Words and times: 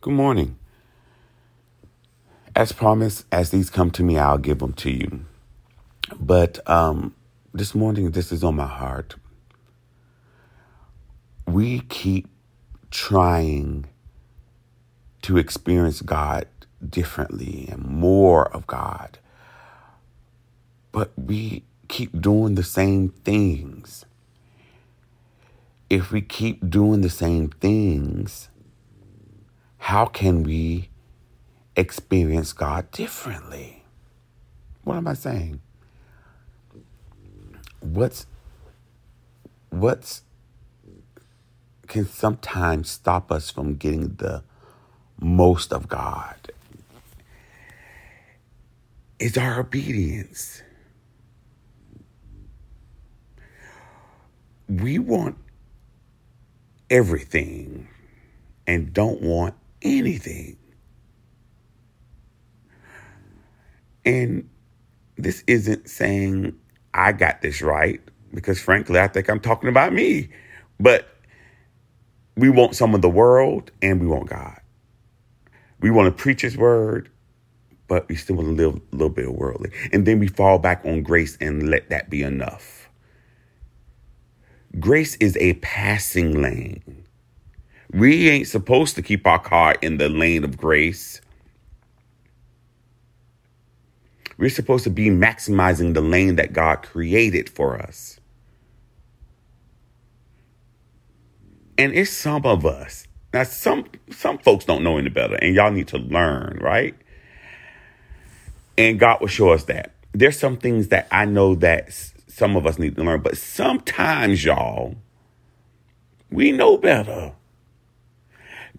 Good 0.00 0.14
morning. 0.14 0.56
As 2.56 2.70
promised, 2.72 3.26
as 3.32 3.50
these 3.50 3.68
come 3.68 3.90
to 3.92 4.04
me, 4.04 4.16
I'll 4.16 4.38
give 4.38 4.60
them 4.60 4.72
to 4.74 4.90
you. 4.92 5.26
But 6.20 6.60
um, 6.70 7.16
this 7.52 7.74
morning, 7.74 8.12
this 8.12 8.32
is 8.32 8.44
on 8.44 8.56
my 8.56 8.66
heart. 8.68 9.16
We 11.46 11.80
keep 11.80 12.28
trying 12.92 13.86
to 15.22 15.36
experience 15.38 16.02
God 16.02 16.46
differently 16.88 17.68
and 17.70 17.84
more 17.84 18.48
of 18.54 18.66
God, 18.68 19.18
but 20.92 21.12
we 21.16 21.64
keep 21.88 22.20
doing 22.20 22.54
the 22.54 22.64
same 22.64 23.10
things. 23.10 24.06
If 25.90 26.12
we 26.12 26.22
keep 26.22 26.70
doing 26.70 27.02
the 27.02 27.10
same 27.10 27.48
things, 27.50 28.48
how 29.88 30.04
can 30.04 30.42
we 30.42 30.90
experience 31.74 32.52
God 32.52 32.90
differently? 32.90 33.84
What 34.84 34.98
am 34.98 35.08
I 35.08 35.14
saying? 35.14 35.62
What's 37.80 38.26
what's 39.70 40.24
can 41.86 42.04
sometimes 42.04 42.90
stop 42.90 43.32
us 43.32 43.48
from 43.48 43.76
getting 43.76 44.16
the 44.16 44.42
most 45.18 45.72
of 45.72 45.88
God 45.88 46.36
is 49.18 49.38
our 49.38 49.60
obedience. 49.60 50.60
We 54.68 54.98
want 54.98 55.38
everything 56.90 57.88
and 58.66 58.92
don't 58.92 59.22
want 59.22 59.54
anything. 59.82 60.56
And 64.04 64.48
this 65.16 65.44
isn't 65.46 65.88
saying 65.88 66.56
I 66.94 67.12
got 67.12 67.42
this 67.42 67.62
right, 67.62 68.00
because 68.34 68.60
frankly, 68.60 69.00
I 69.00 69.08
think 69.08 69.28
I'm 69.28 69.40
talking 69.40 69.68
about 69.68 69.92
me. 69.92 70.30
But 70.80 71.08
we 72.36 72.48
want 72.50 72.76
some 72.76 72.94
of 72.94 73.02
the 73.02 73.08
world 73.10 73.70
and 73.82 74.00
we 74.00 74.06
want 74.06 74.30
God. 74.30 74.60
We 75.80 75.90
want 75.90 76.16
to 76.16 76.22
preach 76.22 76.42
His 76.42 76.56
word, 76.56 77.10
but 77.88 78.08
we 78.08 78.16
still 78.16 78.36
want 78.36 78.48
to 78.48 78.54
live 78.54 78.76
a 78.76 78.96
little 78.96 79.08
bit 79.10 79.32
worldly. 79.32 79.70
And 79.92 80.06
then 80.06 80.18
we 80.18 80.28
fall 80.28 80.58
back 80.58 80.84
on 80.84 81.02
grace 81.02 81.36
and 81.40 81.68
let 81.68 81.90
that 81.90 82.10
be 82.10 82.22
enough. 82.22 82.88
Grace 84.78 85.16
is 85.16 85.36
a 85.38 85.54
passing 85.54 86.40
lane. 86.42 87.04
We 87.90 88.28
ain't 88.28 88.48
supposed 88.48 88.96
to 88.96 89.02
keep 89.02 89.26
our 89.26 89.38
car 89.38 89.76
in 89.80 89.96
the 89.98 90.08
lane 90.08 90.44
of 90.44 90.56
grace. 90.56 91.20
We're 94.36 94.50
supposed 94.50 94.84
to 94.84 94.90
be 94.90 95.06
maximizing 95.06 95.94
the 95.94 96.00
lane 96.00 96.36
that 96.36 96.52
God 96.52 96.82
created 96.82 97.48
for 97.48 97.80
us. 97.80 98.20
And 101.76 101.94
it's 101.94 102.10
some 102.10 102.44
of 102.44 102.66
us. 102.66 103.06
Now 103.32 103.44
some 103.44 103.86
some 104.10 104.38
folks 104.38 104.64
don't 104.64 104.82
know 104.82 104.98
any 104.98 105.10
better 105.10 105.36
and 105.36 105.54
y'all 105.54 105.70
need 105.70 105.88
to 105.88 105.98
learn, 105.98 106.58
right? 106.60 106.94
And 108.76 108.98
God 108.98 109.20
will 109.20 109.28
show 109.28 109.50
us 109.50 109.64
that. 109.64 109.94
There's 110.12 110.38
some 110.38 110.56
things 110.56 110.88
that 110.88 111.08
I 111.10 111.24
know 111.24 111.54
that 111.56 111.92
some 112.28 112.56
of 112.56 112.66
us 112.66 112.78
need 112.78 112.96
to 112.96 113.02
learn, 113.04 113.20
but 113.20 113.36
sometimes 113.36 114.44
y'all 114.44 114.96
we 116.30 116.52
know 116.52 116.76
better. 116.76 117.32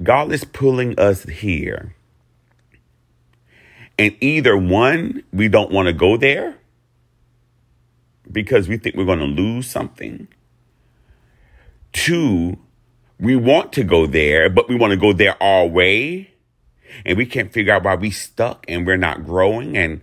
God 0.02 0.32
is 0.32 0.44
pulling 0.44 0.98
us 1.00 1.24
here. 1.24 1.96
And 3.98 4.16
either 4.22 4.58
one, 4.58 5.24
we 5.34 5.50
don't 5.50 5.72
want 5.72 5.88
to 5.88 5.94
go 5.94 6.16
there 6.16 6.58
because 8.32 8.70
we 8.70 8.78
think 8.78 8.96
we're 8.96 9.06
going 9.06 9.20
to 9.20 9.26
lose 9.26 9.68
something. 9.68 10.28
Two, 11.92 12.58
we 13.20 13.36
want 13.36 13.74
to 13.74 13.84
go 13.84 14.06
there, 14.06 14.50
but 14.50 14.70
we 14.70 14.76
want 14.76 14.92
to 14.92 14.98
go 14.98 15.12
there 15.12 15.42
our 15.44 15.66
way. 15.66 16.32
And 17.06 17.18
we 17.18 17.26
can't 17.26 17.52
figure 17.52 17.74
out 17.74 17.84
why 17.84 17.96
we 17.96 18.10
stuck 18.10 18.66
and 18.68 18.88
we're 18.88 18.98
not 18.98 19.26
growing 19.26 19.78
and 19.78 20.02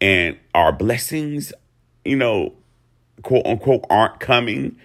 and 0.00 0.36
our 0.54 0.72
blessings, 0.72 1.52
you 2.04 2.16
know, 2.16 2.52
quote 3.22 3.46
unquote 3.46 3.84
aren't 3.88 4.20
coming. 4.20 4.76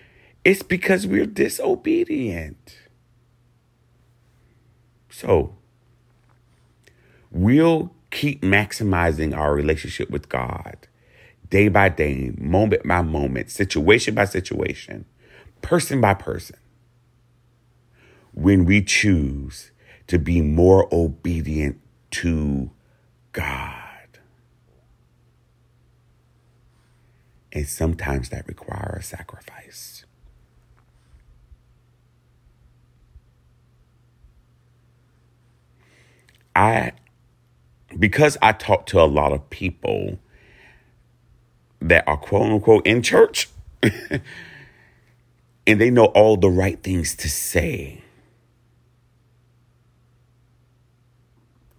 It's 0.46 0.64
because 0.64 1.06
we're 1.08 1.26
disobedient. 1.26 2.78
So 5.10 5.56
we'll 7.32 7.92
keep 8.12 8.42
maximizing 8.42 9.36
our 9.36 9.54
relationship 9.54 10.10
with 10.10 10.30
God 10.30 10.88
day 11.50 11.68
by 11.68 11.90
day, 11.90 12.32
moment 12.38 12.88
by 12.88 13.02
moment, 13.02 13.50
situation 13.50 14.14
by 14.14 14.26
situation, 14.26 15.06
person 15.62 16.00
by 16.00 16.14
person, 16.14 16.58
when 18.34 18.66
we 18.66 18.82
choose 18.82 19.72
to 20.08 20.20
be 20.20 20.42
more 20.42 20.88
obedient 20.94 21.80
to 22.12 22.70
God. 23.32 23.76
And 27.52 27.68
sometimes 27.68 28.30
that 28.30 28.48
requires 28.48 29.06
a 29.06 29.08
sacrifice. 29.08 29.89
I 36.60 36.92
because 37.98 38.38
I 38.42 38.52
talk 38.52 38.86
to 38.88 39.00
a 39.00 39.08
lot 39.08 39.32
of 39.32 39.50
people 39.50 40.20
that 41.80 42.04
are 42.06 42.18
quote 42.18 42.52
unquote 42.52 42.86
in 42.86 43.02
church 43.02 43.50
and 43.82 44.22
they 45.80 45.90
know 45.90 46.08
all 46.08 46.36
the 46.36 46.50
right 46.50 46.82
things 46.84 47.16
to 47.16 47.30
say. 47.30 48.04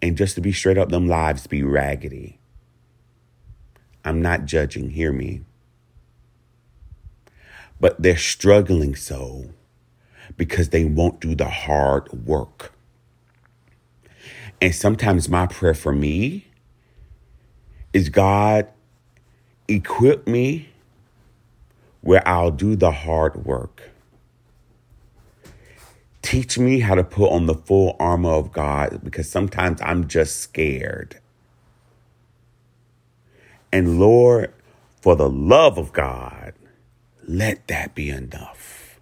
And 0.00 0.16
just 0.16 0.34
to 0.36 0.40
be 0.40 0.50
straight 0.50 0.78
up, 0.78 0.88
them 0.88 1.06
lives 1.06 1.46
be 1.46 1.62
raggedy. 1.62 2.38
I'm 4.02 4.22
not 4.22 4.46
judging, 4.46 4.88
hear 4.88 5.12
me. 5.12 5.42
But 7.78 8.00
they're 8.00 8.16
struggling 8.16 8.96
so 8.96 9.50
because 10.38 10.70
they 10.70 10.86
won't 10.86 11.20
do 11.20 11.34
the 11.34 11.48
hard 11.48 12.10
work. 12.24 12.72
And 14.60 14.74
sometimes 14.74 15.28
my 15.28 15.46
prayer 15.46 15.74
for 15.74 15.92
me 15.92 16.46
is 17.92 18.08
God, 18.08 18.68
equip 19.68 20.26
me 20.26 20.68
where 22.02 22.26
I'll 22.28 22.50
do 22.50 22.76
the 22.76 22.90
hard 22.90 23.44
work. 23.44 23.90
Teach 26.22 26.58
me 26.58 26.80
how 26.80 26.94
to 26.94 27.02
put 27.02 27.30
on 27.30 27.46
the 27.46 27.54
full 27.54 27.96
armor 27.98 28.30
of 28.30 28.52
God 28.52 29.00
because 29.02 29.28
sometimes 29.28 29.80
I'm 29.82 30.06
just 30.06 30.36
scared. 30.36 31.18
And 33.72 33.98
Lord, 33.98 34.52
for 35.00 35.16
the 35.16 35.28
love 35.28 35.78
of 35.78 35.92
God, 35.92 36.52
let 37.26 37.66
that 37.68 37.94
be 37.94 38.10
enough. 38.10 39.00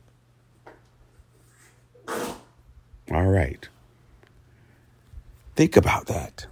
All 3.10 3.26
right. 3.26 3.68
Think 5.58 5.76
about 5.76 6.06
that. 6.06 6.46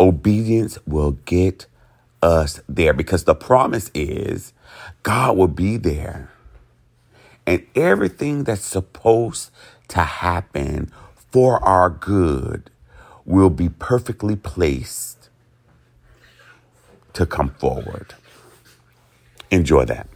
Obedience 0.00 0.78
will 0.86 1.10
get 1.26 1.66
us 2.22 2.62
there 2.66 2.94
because 2.94 3.24
the 3.24 3.34
promise 3.34 3.90
is 3.92 4.54
God 5.02 5.36
will 5.36 5.48
be 5.48 5.76
there. 5.76 6.30
And 7.46 7.66
everything 7.74 8.44
that's 8.44 8.64
supposed 8.64 9.50
to 9.88 10.00
happen 10.00 10.90
for 11.30 11.62
our 11.62 11.90
good 11.90 12.70
will 13.26 13.50
be 13.50 13.68
perfectly 13.68 14.34
placed 14.34 15.28
to 17.12 17.26
come 17.26 17.50
forward. 17.50 18.14
Enjoy 19.50 19.84
that. 19.84 20.08